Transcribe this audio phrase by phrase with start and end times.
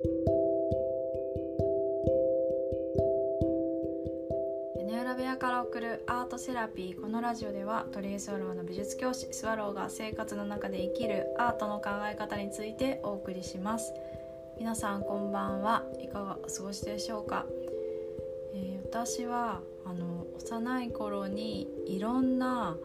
[0.00, 0.10] 屋
[4.86, 13.92] 根裏部屋から送るアートセラピーこのラジオではトリエスワローの美術教師スワローが生活の中で生きるアートの考え方についてお送りします。
[14.56, 15.82] 皆さんこんばんは。
[16.00, 17.46] いかがお過ごしでしょうか、
[18.54, 22.76] えー、私はあの幼い頃にいろんな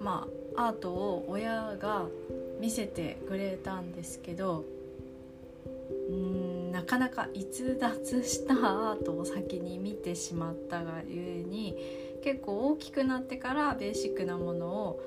[0.00, 2.08] まあアートを親が
[2.60, 4.66] 見せてくれたんですけど
[6.84, 11.76] かなか逸脱したアートを先に見てしまったがゆえに
[12.22, 15.02] 結構大きくなってからベーシックなものを、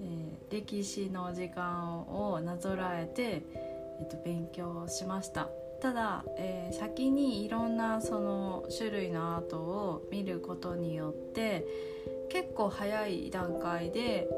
[0.00, 5.48] えー、歴史の時間をなぞらえて、えー、と勉強しました。
[5.80, 11.64] ただ、えー、先にいろんなその種類のアートを見ることによって
[12.28, 14.28] 結構早い段階で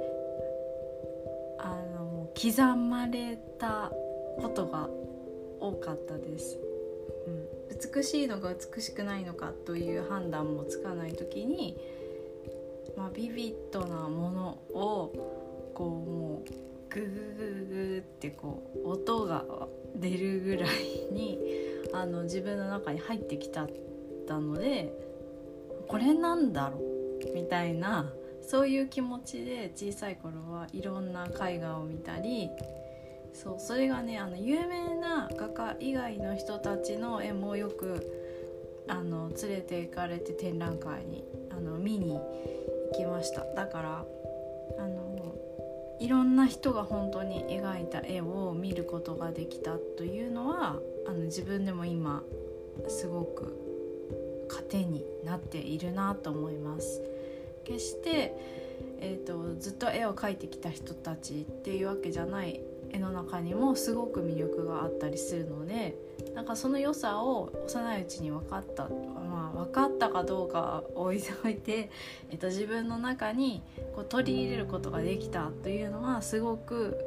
[1.59, 3.91] あの刻まれた
[4.41, 4.89] ことが
[5.61, 6.59] 多かったです、
[7.27, 11.77] うん、美しいのが美しくないのかという判断もつかない時に、
[12.97, 15.13] まあ、ビビッドなものを
[15.75, 17.07] こうもうググ
[17.39, 19.45] ググってこう音が
[19.97, 21.39] 出るぐらいに
[21.93, 23.69] あの自分の中に入ってきちゃっ
[24.27, 24.93] たので
[25.89, 32.51] これなんだろうみたいなそういう気持ちで小さい頃はいろんな絵画を見たり
[33.33, 38.07] そうそれがねあの有名な画家以外の人たちの絵もよく
[38.89, 42.23] あの連れて行かれて展覧会にあの見に行
[42.97, 44.05] きましただから
[44.79, 45.11] あの
[46.01, 52.23] いろんな人が本当に描いた絵を見ることができたというのはあの自分でも今
[52.89, 53.55] すごく
[54.49, 57.03] 糧になっているなと思います。
[57.65, 58.35] 決して、
[59.01, 62.61] えーと、ずっと絵を描いてきた人たちっていうわけじゃない
[62.93, 65.97] 絵の中にもすごく魅力があったりするので
[66.35, 71.91] なんかその良さを幼いうちに分かったまあ分かったかどうか置いておいて、
[72.31, 73.63] えーと、自分の中に
[73.95, 76.99] こう取り入れることができたというのはすごく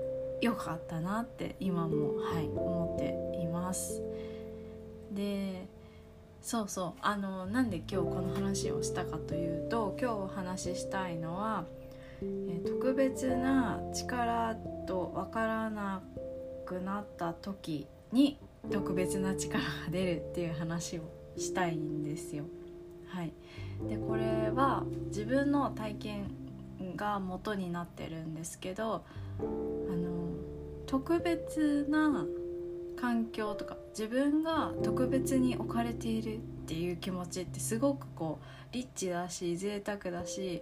[0.41, 4.01] 良かったなって今も、はい、思っています。
[5.11, 5.67] で
[6.41, 11.63] そうそうあのなんで今日この話をしたかというと今日お話ししたいのは、
[12.65, 14.55] 特別な力
[14.87, 16.01] と分からな
[16.65, 18.37] くなった時に
[18.71, 21.01] 特別な力が出るっていう話を
[21.37, 22.45] したいんですよ。
[23.07, 23.33] はい、
[23.87, 26.31] でこれは自分の体験
[26.95, 29.03] が元になってるんですけど
[29.39, 30.29] あの
[30.87, 32.25] 特別な
[32.99, 40.61] 環境とか自分が特別に置かれているっていう気持ちってすごくこうリッチだし贅沢だし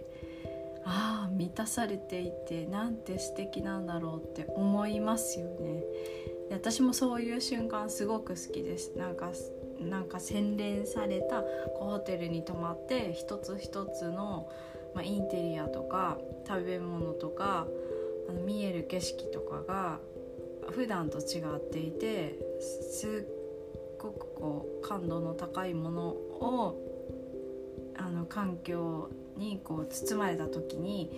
[0.84, 5.84] ああ満たされていてなんて素敵なんだろうって思いますよね。
[6.48, 8.96] で私もそういう瞬間すごく好きです。
[8.96, 9.32] なんか
[9.80, 11.42] なんか洗練された
[11.74, 14.48] ホテルに泊まって一つ一つの、
[14.94, 17.66] まあ、インテリアとか食べ物とか
[18.28, 19.98] あの見える景色とかが
[20.70, 23.42] 普段と違っていてすっ
[23.98, 26.78] ごくこう感度の高いものを
[27.96, 31.10] あの環境にこう包まれた時に、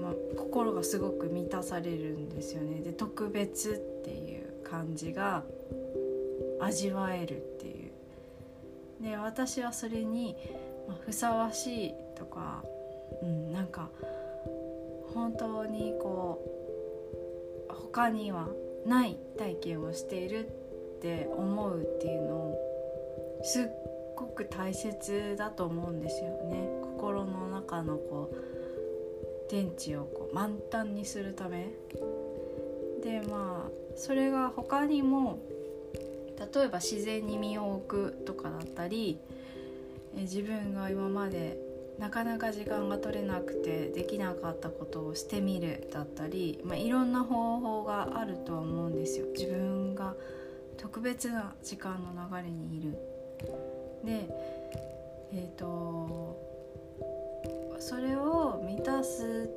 [0.00, 2.80] まあ、心がすごく満たされるんですよね。
[2.80, 5.44] で特別っていう感じが
[6.60, 7.90] 味わえるっていう。
[9.02, 10.36] で私はそれに、
[10.88, 12.62] ま、ふさわしいとか、
[13.22, 13.88] うん、なんか
[15.14, 16.44] 本当にこ
[17.68, 18.48] う他には
[18.86, 23.64] ない体験をしているって思うっていうのをすっ
[24.16, 31.70] ごく大切だと思うんですよね心の中のこう電池をこう満タンにするため。
[33.02, 35.38] でまあそれが他にも
[36.54, 39.18] 例えば自然に身を置くとかだったり
[40.14, 41.58] 自分が今まで
[41.98, 49.26] なかなか時間が取れなくてできなかったことをしてみるだったり、まあ、いろんな方法があるとは思うんですよ。
[49.34, 50.14] 自分が
[50.76, 52.92] 特別な時間の流れにいる。
[54.04, 54.28] で
[55.32, 56.49] えっ、ー、と
[57.80, 59.50] それを満たす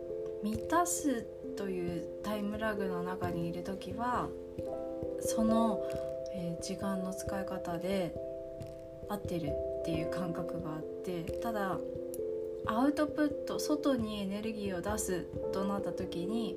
[0.43, 1.23] 満たす
[1.57, 4.27] というタイムラグの中にいる時は
[5.19, 5.81] その、
[6.35, 8.13] えー、時間の使い方で
[9.09, 9.49] 合ってる
[9.81, 11.77] っていう感覚があってただ
[12.65, 16.55] アウトプット外にエネルギーを出すとなった時に、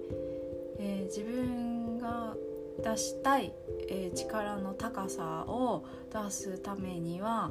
[0.79, 2.35] えー、自分が
[2.83, 3.53] 出したい、
[3.89, 7.51] えー、力の高さを出すためには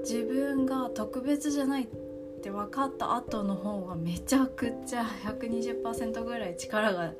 [0.00, 1.86] 自分が特別じゃないっ
[2.42, 7.12] て分かった後の方がめちゃくちゃ 120%ぐらい力が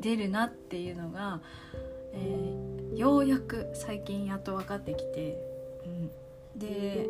[0.00, 1.40] 出るなっていうのが、
[2.12, 5.36] えー、ようやく最近やっと分かってきて、
[5.84, 7.08] うん、で、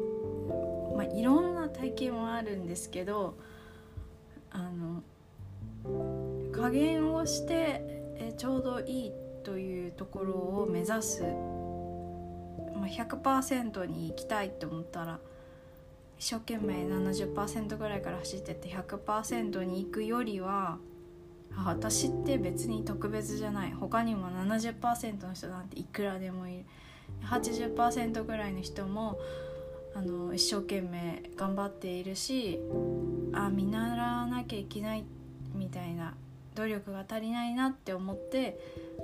[0.97, 3.35] まあ、いろんな体験もあるんですけど
[4.51, 5.03] あの
[6.53, 7.83] 加減をして、
[8.19, 9.13] えちょうどいい
[9.43, 11.25] というところを目指す、
[12.75, 15.19] ま、100%に行きたいと思ったら
[16.19, 20.79] 一生懸命70%ぐらいから走ってって100%に行くよりは
[21.67, 23.73] 私って別に特別じゃない。
[23.73, 26.65] 他にも70%の人なんていくらでもいる。
[27.25, 29.19] 80%ぐらいの人も
[29.95, 32.59] あの一生懸命頑張っているし
[33.33, 35.05] あ見習わなきゃいけない
[35.55, 36.15] みたいな
[36.55, 38.59] 努力が足りないなって思って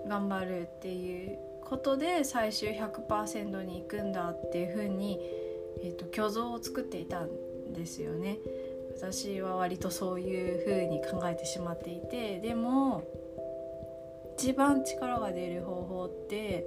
[0.08, 5.18] 頑張るっていうことで最終100%に行くんだっていうふうに、
[5.82, 8.38] えーと、虚像を作っていたんですよね。
[8.96, 13.04] 私は割とそういうふうに考えてしまっていてでも
[14.36, 16.66] 一番力が出る方法って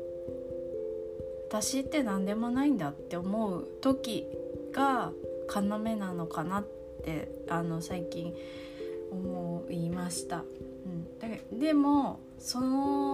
[1.50, 4.26] 私って何でもないんだって思う時
[4.72, 5.12] が
[5.54, 6.66] 要なのかなっ
[7.04, 8.34] てあの最近
[9.12, 10.46] 思いました。
[10.86, 13.11] うん、でもその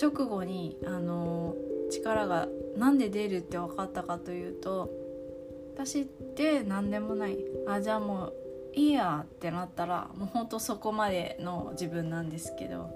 [0.00, 1.54] 直後にあの
[1.90, 4.90] 力が何で出るって分かったかというと
[5.74, 7.38] 私って何でもない。
[7.66, 8.34] あじゃあもう
[8.74, 12.90] いいやってなったらもうほんとそこまでの自分なんですけど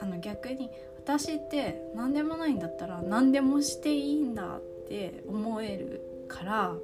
[0.00, 6.74] あの逆に私って何でもないんだったら何でもしていいんだって思えるから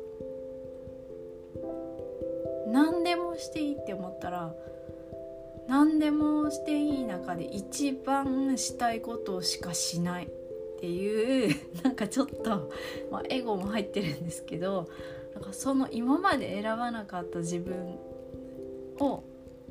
[2.67, 4.55] 何でもしていいって思ったら
[5.69, 10.29] 何でもしていい中で一番したいことしかしないっ
[10.81, 12.71] ていう なんかちょっと、
[13.11, 14.89] まあ、エゴも入ってるんですけど
[15.35, 17.99] なんかその今まで選ばなかった自分
[19.01, 19.23] を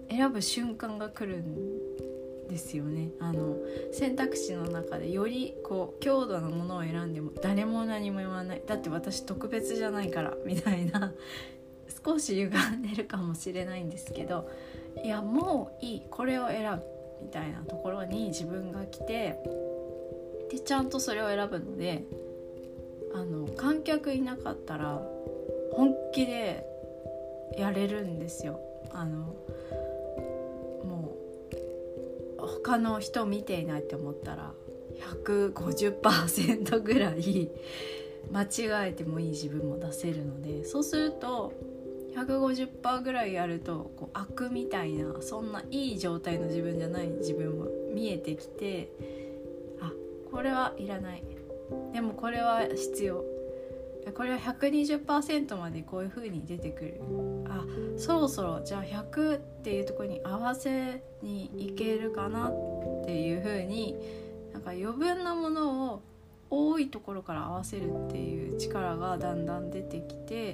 [0.09, 3.11] 選ぶ瞬間が来るんですよね。
[3.19, 3.57] あの
[3.93, 8.61] 選択肢の中でよりこう強度のものを選んでも誰も何も言わない。
[8.67, 11.13] だって私特別じゃないからみたいな。
[12.05, 14.49] 少し歪んでるかもしれないんですけど
[15.03, 16.83] いやもういいこれを選ぶ
[17.23, 19.39] みたいなところに自分が来て
[20.51, 22.03] でちゃんとそれを選ぶので
[23.13, 25.01] あの観客いなかったら
[25.71, 26.65] 本気で
[27.57, 28.59] やれるんですよ。
[28.91, 29.35] あの
[30.83, 31.15] も
[32.37, 34.53] う他の人見ていないって思ったら
[35.17, 37.49] 150%ぐらい
[38.31, 41.53] 間違えてもいい自分も出せるのでそうすると
[42.15, 48.91] 150%ぐらいやるとこう悪みたいなそんないい状態の自分じゃない自分も見えてきて
[49.81, 49.91] あ
[50.31, 51.23] これはいらない。
[51.91, 53.23] でもこれは必要。
[54.15, 57.01] これは120%までこういう風に出てくる。
[57.47, 57.65] あ
[57.97, 63.95] そろそろじゃあ100っていうところに合わせにいけるかなっていう風に
[64.51, 66.01] なんか余分なものを
[66.49, 70.53] 多いところから合わせるっていう力がだんだん出てきて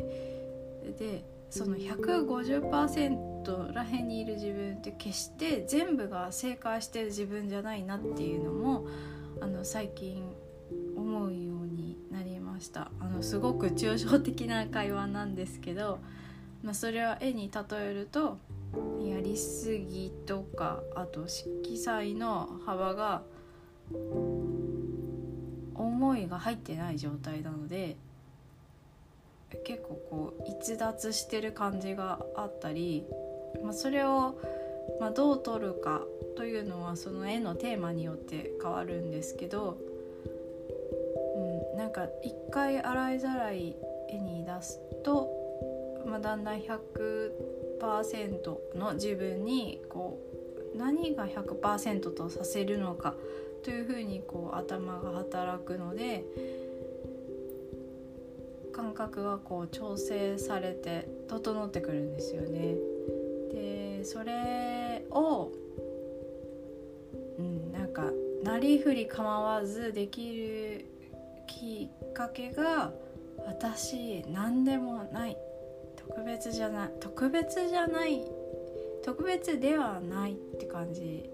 [0.98, 8.88] でその150%らへんにいる自分って決して全部が正解してる自分じゃないなっていうのも
[9.42, 10.24] あの最近
[10.96, 12.92] 思うようになりました。
[13.00, 16.00] あのすごく抽象的な会話なんですけど、
[16.62, 18.38] まあ、それは絵に例えると
[19.02, 23.24] やりすぎとかあと色彩の幅が
[25.74, 27.98] 思いが入ってない状態なので
[29.64, 33.06] 結構こう逸脱してる感じがあったり、
[33.64, 34.40] まあ、それを、
[35.00, 36.02] まあ、どう撮るか
[36.36, 39.78] というのはその絵のテーマによって変わるんですけど
[41.74, 43.76] うんなんか一回洗いざらい
[44.10, 45.30] 絵に出すと、
[46.06, 50.20] まあ、だんだん100%の自分にこ
[50.74, 53.16] う何が100%とさせるのか
[53.64, 56.24] というふうにこう頭が働くので
[58.80, 62.76] 感覚がこう調整されて整ってくるんですよね。
[63.52, 65.52] でそれを、
[67.38, 68.04] うん、なんか
[68.42, 70.86] なりふり構わずできる
[71.46, 72.94] きっかけが
[73.46, 75.38] 私何でもない。
[75.98, 76.92] 特別じゃない。
[77.02, 78.24] 特別じゃない。
[79.04, 81.30] 特別ではないって感じ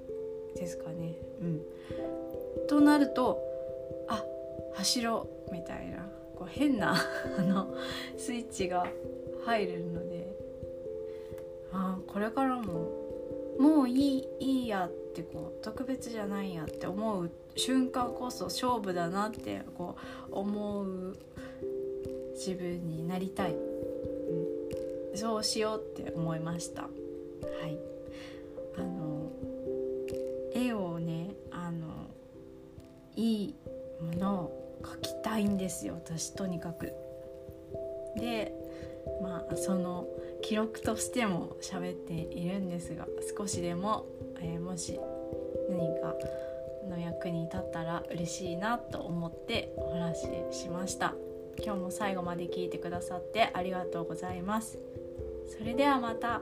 [0.55, 1.13] ですかね。
[1.41, 1.61] うん。
[2.67, 3.39] となると
[4.07, 4.23] あ
[4.73, 5.53] 走ろう。
[5.53, 6.24] みたいな。
[6.35, 6.95] こう変な
[7.37, 7.73] あの
[8.17, 8.87] スイッチが
[9.45, 10.35] 入るので
[11.71, 12.89] あこれからも
[13.59, 19.95] もういいいいやってこう特別じゃないやって思う瞬間こそ勝負だなってこ
[20.29, 21.15] う思う
[22.33, 26.83] 自分になりたい、うん、そうしようって思いました。
[26.83, 26.87] は
[27.67, 27.79] い。
[28.77, 29.31] あの
[30.53, 31.87] 絵をねあの
[33.15, 33.55] いい
[34.01, 36.93] ものを描きたいんですよ私とにかく。
[38.17, 38.53] で
[39.21, 40.07] まあその
[40.41, 44.05] 記録としても喋っているんですが少しでも、
[44.39, 44.99] えー、もし
[45.69, 46.15] 何か
[46.89, 51.13] の役に立ったら嬉しいなと思ってお話ししました
[51.63, 54.77] 今日も最後まで聞いてくださってありがとうございます
[55.57, 56.41] それではまた。